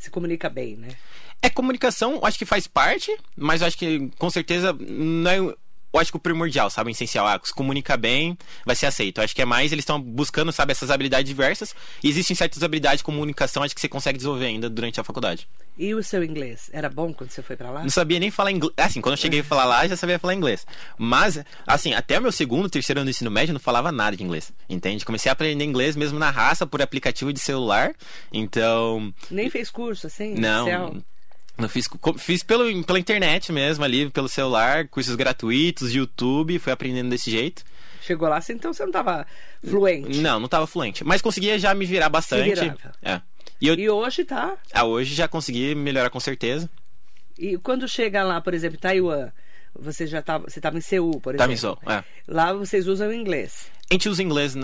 [0.02, 0.90] se comunica bem, né?
[1.42, 5.56] É comunicação, acho que faz parte, mas acho que com certeza não é
[5.94, 6.90] eu acho que o primordial, sabe?
[6.90, 7.28] O essencial.
[7.28, 9.20] Ah, se comunica bem, vai ser aceito.
[9.20, 11.76] Eu acho que é mais, eles estão buscando, sabe, essas habilidades diversas.
[12.04, 15.48] E existem certas habilidades de comunicação, acho que você consegue desenvolver ainda durante a faculdade.
[15.78, 16.70] E o seu inglês?
[16.74, 17.82] Era bom quando você foi para lá?
[17.82, 18.74] Não sabia nem falar inglês.
[18.78, 20.66] Assim, quando eu cheguei a falar lá, já sabia falar inglês.
[20.98, 24.16] Mas, assim, até o meu segundo, terceiro ano do ensino médio, eu não falava nada
[24.16, 24.54] de inglês.
[24.70, 25.06] Entende?
[25.06, 27.94] Comecei a aprender inglês mesmo na raça, por aplicativo de celular.
[28.32, 29.14] Então.
[29.30, 30.36] Nem fez curso, assim?
[30.36, 31.02] Não.
[31.58, 37.10] Eu fiz, fiz pelo, pela internet mesmo, ali, pelo celular, cursos gratuitos, YouTube, fui aprendendo
[37.10, 37.64] desse jeito.
[38.02, 39.28] Chegou lá, então você não estava
[39.64, 40.20] fluente?
[40.20, 41.04] Não, não estava fluente.
[41.04, 42.60] Mas conseguia já me virar bastante.
[42.60, 43.22] Se é.
[43.60, 44.58] E, eu, e hoje tá?
[44.74, 46.68] Ah, hoje já consegui melhorar com certeza.
[47.38, 49.32] E quando chega lá, por exemplo, Taiwan,
[49.80, 51.38] você já estava, você estava em Seul, por exemplo.
[51.38, 52.04] Tava em Seul, é.
[52.28, 53.70] Lá vocês usam inglês.
[53.90, 54.56] A gente usa inglês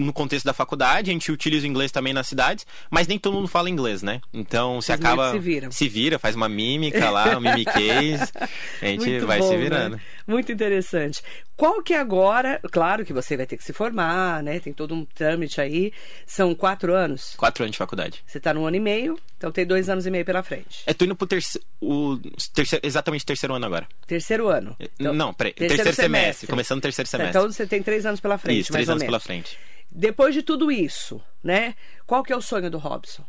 [0.00, 3.34] no contexto da faculdade, a gente utiliza o inglês também nas cidades, mas nem todo
[3.34, 4.20] mundo fala inglês, né?
[4.32, 5.32] Então você acaba.
[5.32, 5.70] Se, viram.
[5.70, 8.32] se vira, faz uma mímica lá, um mimiquês,
[8.80, 9.96] a gente Muito vai bom, se virando.
[9.96, 10.02] Né?
[10.26, 11.22] Muito interessante.
[11.56, 14.60] Qual que é agora, claro que você vai ter que se formar, né?
[14.60, 15.92] Tem todo um trâmite aí.
[16.24, 17.34] São quatro anos?
[17.36, 18.22] Quatro anos de faculdade.
[18.26, 20.82] Você está no ano e meio, então tem dois anos e meio pela frente.
[20.86, 21.66] É, tô indo pro terceiro.
[21.80, 22.18] O
[22.54, 23.86] terceiro exatamente terceiro ano agora.
[24.06, 24.76] Terceiro ano.
[24.78, 25.52] Então, Não, peraí.
[25.52, 27.38] Terceiro, terceiro semestre, semestre, começando o terceiro semestre.
[27.38, 28.60] Então você tem três anos pela frente.
[28.60, 29.58] Isso, três anos pela frente.
[29.90, 31.74] Depois de tudo isso, né?
[32.06, 33.24] Qual que é o sonho do Robson?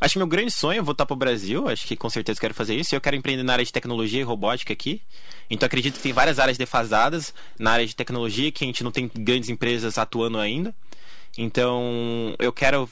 [0.00, 1.68] Acho que meu grande sonho é voltar para o Brasil.
[1.68, 2.94] Acho que com certeza quero fazer isso.
[2.94, 5.02] Eu quero empreender na área de tecnologia e robótica aqui.
[5.50, 8.92] Então acredito que tem várias áreas defasadas na área de tecnologia que a gente não
[8.92, 10.74] tem grandes empresas atuando ainda.
[11.36, 12.88] Então eu quero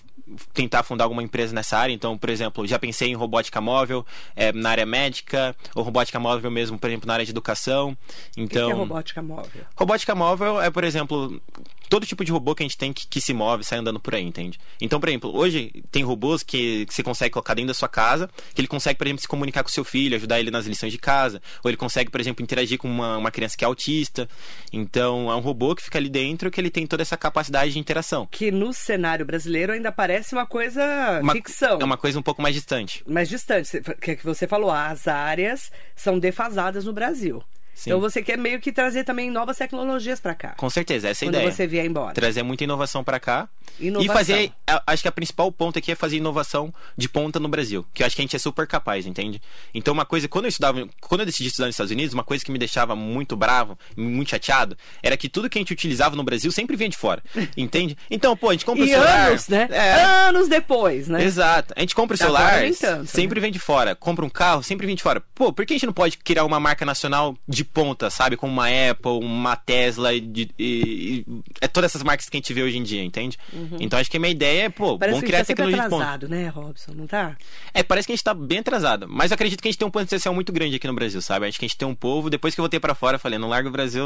[0.53, 1.93] tentar fundar alguma empresa nessa área.
[1.93, 6.51] Então, por exemplo, já pensei em robótica móvel é, na área médica, ou robótica móvel
[6.51, 7.97] mesmo, por exemplo, na área de educação.
[8.37, 9.65] Então, o que é robótica móvel?
[9.77, 11.41] Robótica móvel é, por exemplo,
[11.89, 14.15] todo tipo de robô que a gente tem que, que, se move, sai andando por
[14.15, 14.59] aí, entende?
[14.81, 18.29] Então, por exemplo, hoje tem robôs que, que você consegue colocar dentro da sua casa,
[18.55, 20.99] que ele consegue, por exemplo, se comunicar com seu filho, ajudar ele nas lições de
[20.99, 24.29] casa, ou ele consegue, por exemplo, interagir com uma, uma criança que é autista.
[24.73, 27.79] Então, é um robô que fica ali dentro que ele tem toda essa capacidade de
[27.79, 28.27] interação.
[28.31, 31.79] Que no cenário brasileiro ainda parece uma coisa uma, ficção.
[31.81, 33.03] É uma coisa um pouco mais distante.
[33.07, 37.43] Mais distante, que, é que você falou, as áreas são defasadas no Brasil.
[37.77, 37.91] Sim.
[37.91, 40.55] Então você quer meio que trazer também novas tecnologias para cá.
[40.57, 41.53] Com certeza, essa é a quando ideia.
[41.53, 42.15] você vier embora.
[42.15, 43.47] Trazer muita inovação para cá.
[43.79, 44.05] Inovação.
[44.05, 44.53] E fazer,
[44.87, 48.07] acho que a principal ponto aqui é fazer inovação de ponta no Brasil, que eu
[48.07, 49.41] acho que a gente é super capaz, entende?
[49.75, 52.45] Então uma coisa, quando eu estudava, quando eu decidi estudar nos Estados Unidos, uma coisa
[52.45, 56.23] que me deixava muito bravo, muito chateado, era que tudo que a gente utilizava no
[56.23, 57.23] Brasil sempre vinha de fora,
[57.57, 57.97] entende?
[58.11, 59.69] Então, pô, a gente compra e o celular, anos, né?
[59.71, 60.03] É...
[60.29, 61.23] Anos depois, né?
[61.25, 61.75] Exato.
[61.77, 63.43] A gente compra o celular, tanto, sempre né?
[63.43, 63.95] vem de fora.
[63.95, 65.21] Compra um carro, sempre vem de fora.
[65.35, 68.37] Pô, por que a gente não pode criar uma marca nacional de ponta, sabe?
[68.37, 71.27] como uma Apple, uma Tesla e, e, e,
[71.61, 73.39] é todas essas marcas que a gente vê hoje em dia, entende?
[73.57, 73.79] Uhum.
[73.81, 76.29] Então acho que a minha ideia é, pô, parece vamos criar que tá tecnologia atrasado,
[76.29, 76.93] né, Robson?
[76.93, 77.37] Não tá?
[77.73, 79.07] É, parece que a gente tá bem atrasado.
[79.09, 81.47] Mas eu acredito que a gente tem um potencial muito grande aqui no Brasil, sabe?
[81.47, 83.39] Acho que a gente tem um povo, depois que eu voltei para fora, eu falei,
[83.39, 84.05] não largo o Brasil,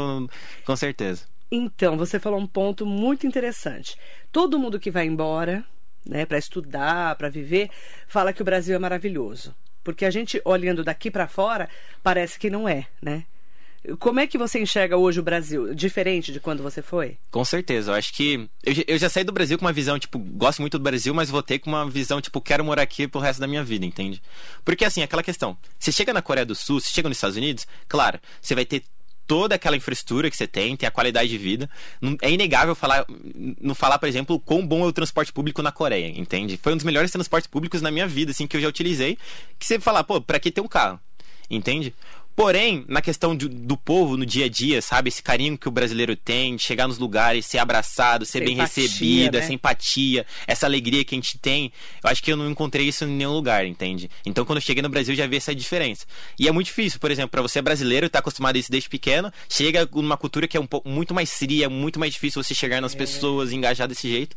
[0.65, 1.25] com certeza.
[1.51, 3.97] Então, você falou um ponto muito interessante.
[4.31, 5.65] Todo mundo que vai embora
[6.05, 7.69] né, para estudar, para viver,
[8.07, 9.53] fala que o Brasil é maravilhoso.
[9.83, 11.67] Porque a gente olhando daqui para fora,
[12.01, 13.25] parece que não é, né?
[13.99, 15.73] Como é que você enxerga hoje o Brasil?
[15.73, 17.17] Diferente de quando você foi?
[17.31, 17.91] Com certeza.
[17.91, 18.47] Eu acho que.
[18.63, 21.29] Eu, eu, já saí do Brasil com uma visão, tipo, gosto muito do Brasil, mas
[21.29, 24.21] voltei com uma visão, tipo, quero morar aqui pro resto da minha vida, entende?
[24.63, 25.57] Porque, assim, aquela questão.
[25.79, 28.83] Você chega na Coreia do Sul, você chega nos Estados Unidos, claro, você vai ter
[29.25, 31.69] toda aquela infraestrutura que você tem, tem a qualidade de vida.
[32.21, 33.05] É inegável falar,
[33.61, 36.59] não falar, por exemplo, quão bom é o transporte público na Coreia, entende?
[36.61, 39.17] Foi um dos melhores transportes públicos na minha vida, assim, que eu já utilizei.
[39.57, 40.99] Que você falar, pô, pra que ter um carro?
[41.49, 41.93] Entende?
[42.35, 45.09] Porém, na questão de, do povo no dia a dia, sabe?
[45.09, 48.83] Esse carinho que o brasileiro tem, de chegar nos lugares, ser abraçado, ser bem empatia,
[48.83, 49.39] recebido, né?
[49.39, 51.71] essa empatia, essa alegria que a gente tem,
[52.03, 54.09] eu acho que eu não encontrei isso em nenhum lugar, entende?
[54.25, 56.05] Então, quando eu cheguei no Brasil, já vi essa diferença.
[56.39, 59.31] E é muito difícil, por exemplo, para você brasileiro, tá acostumado a isso desde pequeno,
[59.49, 62.81] chega numa cultura que é um pouco muito mais fria, muito mais difícil você chegar
[62.81, 62.97] nas é.
[62.97, 64.35] pessoas e engajar desse jeito.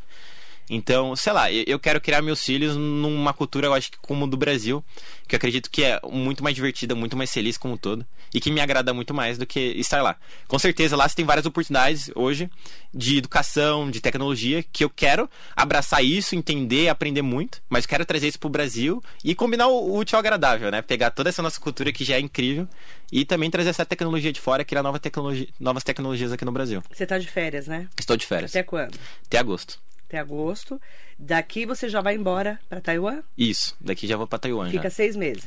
[0.68, 4.37] Então, sei lá, eu quero criar meus filhos numa cultura, eu acho que como do
[4.37, 4.83] Brasil,
[5.29, 8.40] que eu acredito que é muito mais divertida, muito mais feliz como um todo, e
[8.40, 10.16] que me agrada muito mais do que estar lá.
[10.48, 12.50] Com certeza, lá você tem várias oportunidades hoje
[12.92, 18.29] de educação, de tecnologia, que eu quero abraçar isso, entender, aprender muito, mas quero trazer
[18.29, 20.81] isso pro Brasil e combinar o útil ao agradável, né?
[20.81, 22.66] Pegar toda essa nossa cultura que já é incrível
[23.12, 26.83] e também trazer essa tecnologia de fora, criar nova tecnologia, novas tecnologias aqui no Brasil.
[26.90, 27.88] Você tá de férias, né?
[27.98, 28.53] Estou de férias.
[28.53, 28.98] Até quando?
[29.27, 29.84] Até agosto
[30.14, 30.81] até agosto.
[31.18, 33.22] Daqui você já vai embora para Taiwan?
[33.37, 34.70] Isso, daqui já vou para Taiwan.
[34.70, 34.90] Fica já.
[34.90, 35.44] seis meses.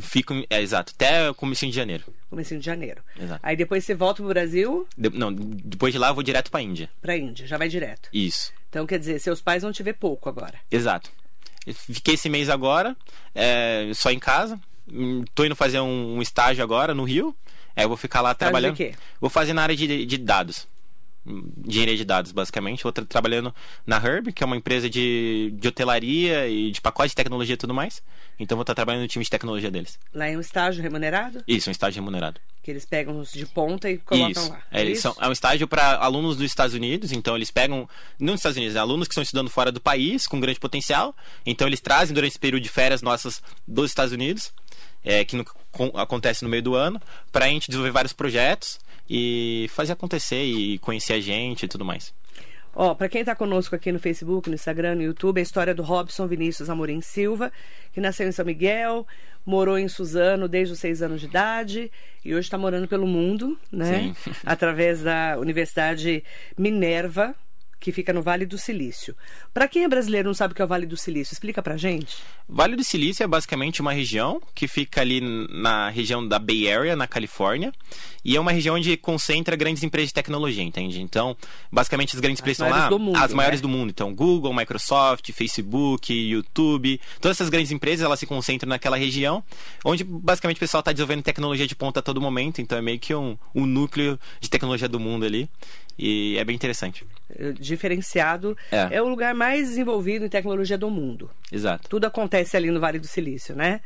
[0.00, 2.04] fico, é, exato, até o comecinho de janeiro.
[2.28, 3.02] Comecinho de janeiro.
[3.18, 3.40] Exato.
[3.42, 4.86] Aí depois você volta pro Brasil?
[4.96, 6.90] De, não, depois de lá eu vou direto pra Índia.
[7.00, 8.08] Pra Índia, já vai direto.
[8.12, 8.52] Isso.
[8.68, 10.58] Então quer dizer, seus pais vão te ver pouco agora.
[10.70, 11.10] Exato.
[11.72, 12.96] Fiquei esse mês agora,
[13.34, 14.58] é, só em casa.
[14.90, 17.36] Hum, tô indo fazer um, um estágio agora no Rio.
[17.76, 18.76] Aí eu vou ficar lá estágio trabalhando.
[18.76, 18.94] De quê?
[19.20, 20.66] Vou fazer na área de, de dados
[21.66, 22.86] engenharia de dados, basicamente.
[22.86, 23.54] Outra trabalhando
[23.86, 27.58] na Herb, que é uma empresa de, de hotelaria e de pacote de tecnologia e
[27.58, 28.02] tudo mais.
[28.38, 29.98] Então vou estar trabalhando no time de tecnologia deles.
[30.14, 31.42] Lá é um estágio remunerado?
[31.46, 32.40] Isso, um estágio remunerado.
[32.62, 34.50] Que eles pegam os de ponta e colocam Isso.
[34.50, 34.62] lá.
[34.70, 35.02] É, Isso?
[35.02, 38.56] São, é um estágio para alunos dos Estados Unidos, então eles pegam, não dos Estados
[38.56, 41.14] Unidos, né, alunos que estão estudando fora do país, com grande potencial.
[41.44, 44.52] Então eles trazem durante esse período de férias nossas dos Estados Unidos,
[45.04, 47.00] é, que no, com, acontece no meio do ano,
[47.32, 51.84] para a gente desenvolver vários projetos e fazer acontecer e conhecer a gente e tudo
[51.84, 52.12] mais.
[52.74, 55.82] Ó, para quem está conosco aqui no Facebook, no Instagram, no YouTube, a história do
[55.82, 57.50] Robson Vinícius Amorim Silva,
[57.92, 59.06] que nasceu em São Miguel,
[59.44, 61.90] morou em Suzano desde os seis anos de idade
[62.24, 64.14] e hoje está morando pelo mundo, né?
[64.22, 64.32] Sim.
[64.44, 66.22] Através da Universidade
[66.56, 67.34] Minerva,
[67.80, 69.14] que fica no Vale do Silício.
[69.54, 71.62] Para quem é brasileiro e não sabe o que é o Vale do Silício, explica
[71.62, 72.16] pra gente.
[72.48, 76.96] Vale do Silício é basicamente uma região que fica ali na região da Bay Area,
[76.96, 77.72] na Califórnia,
[78.24, 81.00] e é uma região onde concentra grandes empresas de tecnologia, entende?
[81.00, 81.36] Então,
[81.70, 83.36] basicamente as grandes as empresas estão lá, mundo, as né?
[83.36, 88.68] maiores do mundo, então Google, Microsoft, Facebook, YouTube, todas essas grandes empresas, elas se concentram
[88.68, 89.42] naquela região,
[89.84, 92.98] onde basicamente o pessoal está desenvolvendo tecnologia de ponta a todo momento, então é meio
[92.98, 95.48] que um, um núcleo de tecnologia do mundo ali.
[95.98, 97.04] E é bem interessante.
[97.58, 98.56] Diferenciado.
[98.70, 98.96] É.
[98.96, 101.28] é o lugar mais desenvolvido em tecnologia do mundo.
[101.50, 101.88] Exato.
[101.88, 103.80] Tudo acontece ali no Vale do Silício, né?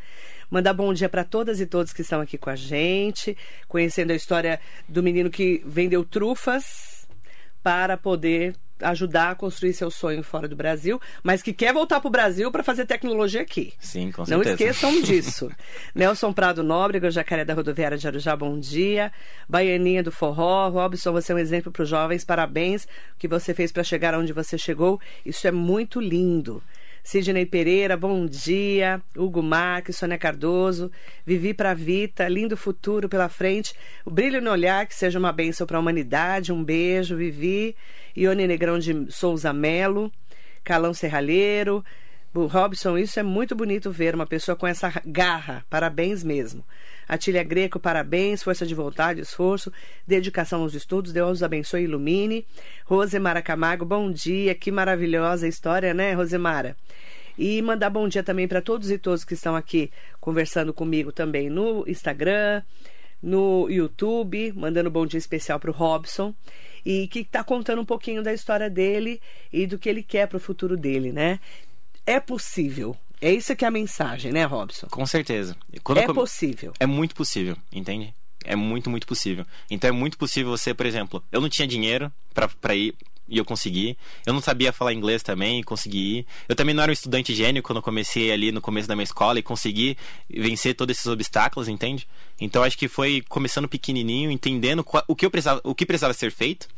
[0.50, 4.14] Mandar bom dia para todas e todos que estão aqui com a gente, conhecendo a
[4.14, 7.08] história do menino que vendeu trufas
[7.62, 12.08] para poder ajudar a construir seu sonho fora do Brasil, mas que quer voltar para
[12.08, 13.72] o Brasil para fazer tecnologia aqui.
[13.78, 14.52] Sim, com Não certeza.
[14.52, 15.50] esqueçam disso.
[15.94, 19.12] Nelson Prado Nóbrega, Jacaré da Rodoviária de Arujá, bom dia.
[19.48, 22.84] Baianinha do Forró, Robson, você é um exemplo para os jovens, parabéns.
[22.84, 26.62] O que você fez para chegar onde você chegou, isso é muito lindo.
[27.02, 29.02] Sidney Pereira, bom dia.
[29.16, 30.90] Hugo Marques, Sônia Cardoso.
[31.26, 33.74] Vivi pra Vita, lindo futuro pela frente.
[34.04, 36.52] O brilho no olhar, que seja uma bênção para a humanidade.
[36.52, 37.74] Um beijo, Vivi.
[38.16, 40.12] Ione Negrão de Souza Melo.
[40.62, 41.84] Calão Serralheiro.
[42.34, 45.64] Robson, isso é muito bonito ver uma pessoa com essa garra.
[45.68, 46.64] Parabéns mesmo.
[47.06, 49.70] Atília Greco, parabéns, força de vontade, esforço,
[50.06, 52.46] dedicação aos estudos, Deus abençoe e ilumine.
[52.86, 56.74] Rosemara Camargo, bom dia, que maravilhosa história, né, Rosemara?
[57.36, 59.90] E mandar bom dia também para todos e todos que estão aqui
[60.20, 62.62] conversando comigo também no Instagram,
[63.22, 66.34] no YouTube, mandando bom dia especial para o Robson
[66.84, 69.20] e que está contando um pouquinho da história dele
[69.52, 71.38] e do que ele quer para o futuro dele, né?
[72.06, 72.96] É possível.
[73.20, 74.88] É isso que é a mensagem, né, Robson?
[74.90, 75.56] Com certeza.
[75.84, 76.14] Quando é eu...
[76.14, 76.72] possível.
[76.80, 78.12] É muito possível, entende?
[78.44, 79.46] É muito, muito possível.
[79.70, 82.12] Então é muito possível você, por exemplo, eu não tinha dinheiro
[82.60, 82.94] para ir
[83.32, 83.96] e eu consegui.
[84.26, 86.26] Eu não sabia falar inglês também consegui.
[86.46, 89.04] Eu também não era um estudante gênio quando eu comecei ali no começo da minha
[89.04, 89.96] escola e consegui
[90.28, 92.06] vencer todos esses obstáculos, entende?
[92.38, 96.30] Então acho que foi começando pequenininho, entendendo o que eu precisava, o que precisava ser
[96.30, 96.68] feito.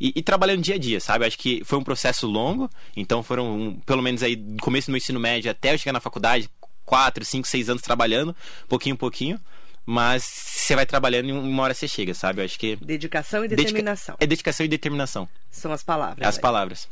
[0.00, 1.26] E, e, trabalhando dia a dia, sabe?
[1.26, 4.98] Acho que foi um processo longo, então foram pelo menos aí do começo do meu
[4.98, 6.48] ensino médio até eu chegar na faculdade,
[6.84, 8.34] quatro, cinco, seis anos trabalhando,
[8.68, 9.40] pouquinho pouquinho.
[9.86, 12.40] Mas você vai trabalhando e uma hora você chega, sabe?
[12.40, 12.74] Eu acho que.
[12.76, 14.14] Dedicação e determinação.
[14.14, 14.24] Dedica...
[14.24, 15.28] É dedicação e determinação.
[15.48, 16.26] São as palavras.
[16.26, 16.40] As aí.
[16.40, 16.88] palavras.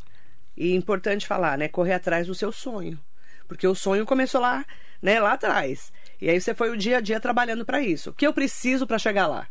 [0.57, 1.67] E importante falar, né?
[1.67, 2.97] Correr atrás do seu sonho.
[3.49, 4.65] Porque o sonho começou lá,
[5.03, 5.19] né?
[5.19, 5.93] Lá atrás.
[6.21, 8.11] E aí você foi o dia a dia trabalhando para isso.
[8.11, 9.49] O que eu preciso para chegar lá?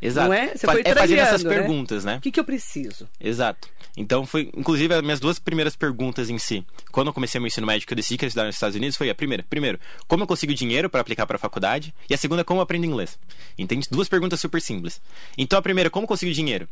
[0.00, 0.28] Exato.
[0.28, 0.54] Não é?
[0.54, 1.50] Você foi é fazendo essas né?
[1.50, 2.16] perguntas, né?
[2.18, 3.08] O que, que eu preciso?
[3.20, 3.68] Exato.
[3.96, 6.64] Então foi, inclusive, as minhas duas primeiras perguntas em si.
[6.90, 8.96] Quando eu comecei meu ensino médio, que eu decidi que eu estudar nos Estados Unidos,
[8.96, 9.44] foi a primeira.
[9.48, 9.78] Primeiro,
[10.08, 11.94] como eu consigo dinheiro para aplicar para a faculdade?
[12.10, 13.18] E a segunda, como eu aprendo inglês?
[13.56, 13.86] Entende?
[13.90, 15.00] Duas perguntas super simples.
[15.38, 16.68] Então a primeira, como eu consigo dinheiro?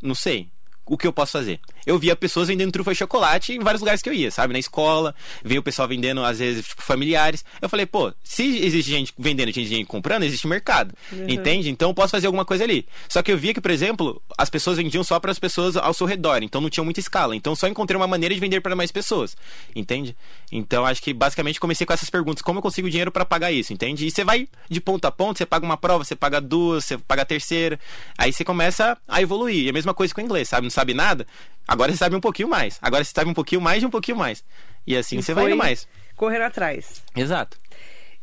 [0.00, 0.48] Não sei
[0.92, 1.58] o que eu posso fazer?
[1.86, 4.52] Eu via pessoas vendendo trufa de chocolate em vários lugares que eu ia, sabe?
[4.52, 7.42] Na escola, veio o pessoal vendendo, às vezes, tipo, familiares.
[7.62, 10.94] Eu falei, pô, se existe gente vendendo e gente comprando, existe mercado.
[11.10, 11.30] Uhum.
[11.30, 11.70] Entende?
[11.70, 12.86] Então eu posso fazer alguma coisa ali.
[13.08, 15.94] Só que eu via que, por exemplo, as pessoas vendiam só para as pessoas ao
[15.94, 17.34] seu redor, então não tinha muita escala.
[17.34, 19.34] Então só encontrei uma maneira de vender para mais pessoas.
[19.74, 20.14] Entende?
[20.52, 23.72] Então acho que basicamente comecei com essas perguntas: como eu consigo dinheiro para pagar isso?
[23.72, 24.06] Entende?
[24.06, 26.98] E você vai de ponto a ponto, você paga uma prova, você paga duas, você
[26.98, 27.80] paga a terceira.
[28.18, 29.64] Aí você começa a evoluir.
[29.64, 30.70] E a mesma coisa com o inglês, sabe?
[30.81, 31.26] sabe nada,
[31.66, 32.78] agora você sabe um pouquinho mais.
[32.82, 34.44] Agora você sabe um pouquinho mais de um pouquinho mais.
[34.86, 35.86] E assim e você vai indo mais.
[36.16, 37.02] Correr atrás.
[37.14, 37.56] Exato.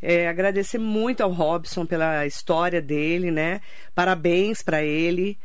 [0.01, 3.61] É, agradecer muito ao Robson pela história dele, né?
[3.95, 5.37] Parabéns para ele.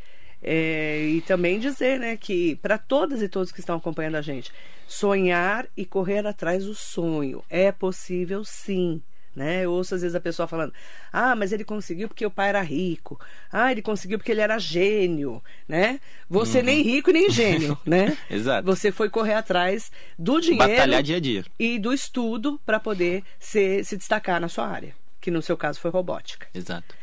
[0.46, 4.52] É, e também dizer, né, que para todas e todos que estão acompanhando a gente,
[4.86, 9.00] sonhar e correr atrás do sonho é possível sim.
[9.34, 9.64] Né?
[9.64, 10.72] Eu ouço às vezes a pessoa falando:
[11.12, 13.20] "Ah, mas ele conseguiu porque o pai era rico.
[13.50, 16.00] Ah, ele conseguiu porque ele era gênio", né?
[16.30, 16.64] Você uhum.
[16.64, 18.16] nem rico nem gênio, né?
[18.30, 18.64] Exato.
[18.66, 23.24] Você foi correr atrás do dinheiro batalhar dia a dia e do estudo para poder
[23.38, 26.46] se, se destacar na sua área, que no seu caso foi robótica.
[26.54, 26.94] Exato.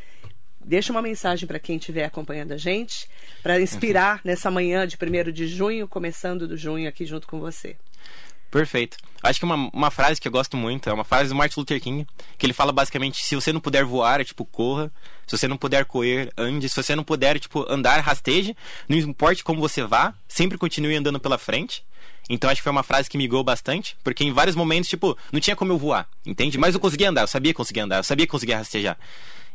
[0.63, 3.09] Deixa uma mensagem para quem estiver acompanhando a gente,
[3.41, 4.21] para inspirar uhum.
[4.31, 7.75] nessa manhã de 1 de junho, começando do junho aqui junto com você.
[8.51, 8.97] Perfeito.
[9.23, 11.79] Acho que uma, uma frase que eu gosto muito é uma frase do Martin Luther
[11.79, 12.05] King,
[12.37, 14.91] que ele fala basicamente: se você não puder voar, é tipo, corra.
[15.25, 16.67] Se você não puder correr, ande.
[16.67, 18.55] Se você não puder, tipo, andar, rasteje.
[18.89, 21.85] Não importe como você vá, sempre continue andando pela frente.
[22.29, 25.17] Então acho que foi uma frase que me migou bastante, porque em vários momentos, tipo,
[25.31, 26.57] não tinha como eu voar, entende?
[26.57, 28.97] Mas eu conseguia andar, eu sabia que conseguia andar, eu sabia que conseguia rastejar.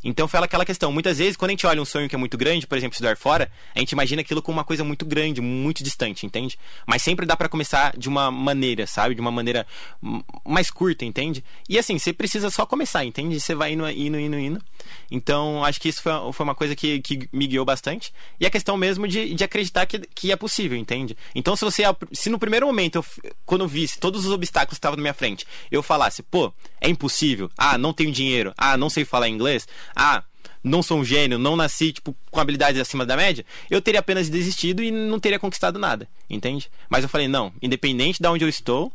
[0.03, 0.93] Então foi aquela questão.
[0.93, 3.17] Muitas vezes, quando a gente olha um sonho que é muito grande, por exemplo, estudar
[3.17, 6.59] fora, a gente imagina aquilo como uma coisa muito grande, muito distante, entende?
[6.87, 9.15] Mas sempre dá para começar de uma maneira, sabe?
[9.15, 9.67] De uma maneira
[10.45, 11.45] mais curta, entende?
[11.69, 13.41] E assim, você precisa só começar, entende?
[13.41, 14.63] Você vai indo, indo, indo, indo.
[15.11, 18.13] Então, acho que isso foi, foi uma coisa que, que me guiou bastante.
[18.39, 21.17] E a questão mesmo de, de acreditar que, que é possível, entende?
[21.35, 21.83] Então, se você.
[22.13, 23.05] Se no primeiro momento, eu,
[23.45, 26.89] quando eu visse todos os obstáculos que estavam na minha frente, eu falasse, pô, é
[26.89, 27.51] impossível.
[27.57, 28.53] Ah, não tenho dinheiro.
[28.57, 30.23] Ah, não sei falar inglês ah,
[30.63, 34.29] não sou um gênio, não nasci tipo com habilidades acima da média, eu teria apenas
[34.29, 36.71] desistido e não teria conquistado nada, entende?
[36.89, 38.93] Mas eu falei, não, independente de onde eu estou,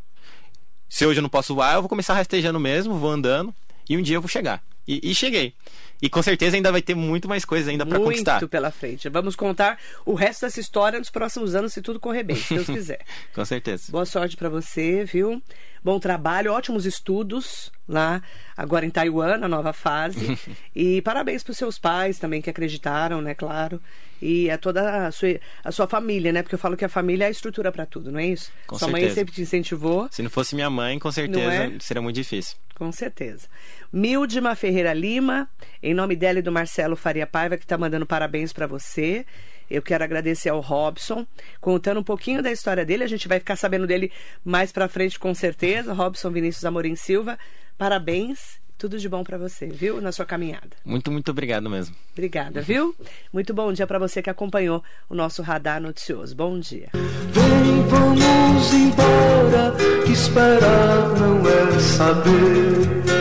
[0.88, 3.54] se hoje eu não posso voar, eu vou começar rastejando mesmo, vou andando
[3.90, 4.62] e um dia eu vou chegar.
[4.88, 5.54] E, e cheguei.
[6.02, 8.34] E com certeza ainda vai ter muito mais coisas ainda para conquistar.
[8.34, 9.08] Muito pela frente.
[9.08, 12.66] Vamos contar o resto dessa história nos próximos anos, se tudo correr bem, se Deus
[12.72, 13.02] quiser.
[13.34, 13.92] com certeza.
[13.92, 15.42] Boa sorte para você, viu?
[15.84, 18.22] Bom trabalho, ótimos estudos lá,
[18.58, 20.38] agora em Taiwan, na nova fase.
[20.76, 23.80] e parabéns para os seus pais também que acreditaram, né, claro.
[24.20, 26.44] E a toda a sua, a sua família, né?
[26.44, 28.52] Porque eu falo que a família é a estrutura para tudo, não é isso?
[28.68, 29.08] Com sua certeza.
[29.08, 30.08] mãe sempre te incentivou.
[30.12, 31.78] Se não fosse minha mãe, com certeza é?
[31.80, 32.56] seria muito difícil.
[32.76, 33.48] Com certeza.
[33.92, 35.50] Mildima Ferreira Lima,
[35.84, 39.26] em nome dela e do Marcelo Faria Paiva, que está mandando parabéns para você.
[39.70, 41.26] Eu quero agradecer ao Robson,
[41.60, 43.04] contando um pouquinho da história dele.
[43.04, 44.12] A gente vai ficar sabendo dele
[44.44, 45.94] mais para frente, com certeza.
[45.94, 47.38] Robson Vinícius Amorim Silva,
[47.78, 48.60] parabéns.
[48.78, 50.02] Tudo de bom para você, viu?
[50.02, 50.72] Na sua caminhada.
[50.84, 51.96] Muito, muito obrigado mesmo.
[52.14, 52.96] Obrigada, viu?
[53.32, 56.36] Muito bom dia para você que acompanhou o nosso Radar Noticioso.
[56.36, 56.90] Bom dia.
[56.94, 63.21] Vem, vamos embora, que esperar não é saber.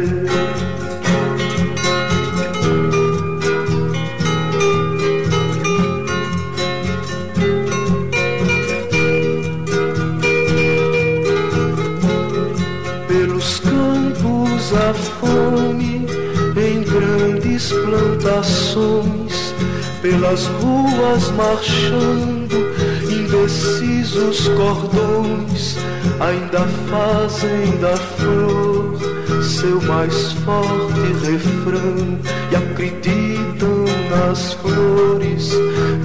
[18.31, 19.53] Plantações
[20.01, 22.71] pelas ruas marchando,
[23.03, 25.77] indecisos cordões
[26.19, 28.97] ainda fazem da flor
[29.41, 32.19] seu mais forte refrão
[32.51, 35.51] e acreditam nas flores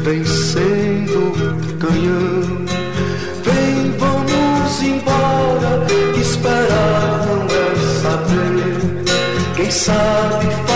[0.03, 1.33] vencendo
[1.79, 2.67] canhão.
[3.45, 5.87] Vem, vamos embora,
[6.21, 9.55] esperar não é saber.
[9.55, 10.76] Quem sabe faz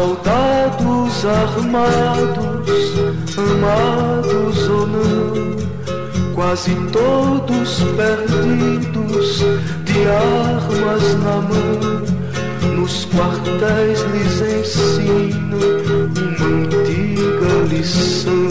[0.00, 2.94] Soldados armados,
[3.36, 9.44] amados ou não, quase todos perdidos,
[9.84, 12.00] de armas na mão.
[12.76, 15.56] Nos quartéis lhes ensina
[16.08, 18.48] uma antiga lição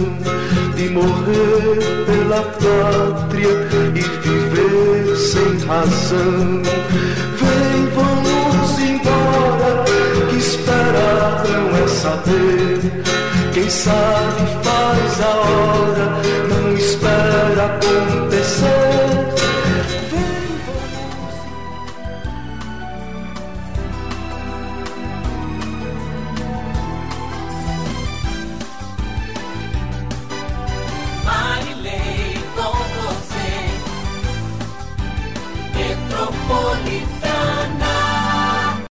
[0.75, 3.53] de morrer pela pátria
[3.95, 6.61] e viver sem razão.
[11.49, 13.03] Não é saber.
[13.53, 16.05] Quem sabe faz a hora,
[16.49, 18.29] não espera como